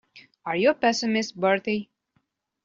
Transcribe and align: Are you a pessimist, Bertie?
Are 0.47 0.55
you 0.55 0.71
a 0.71 0.73
pessimist, 0.73 1.39
Bertie? 1.39 1.91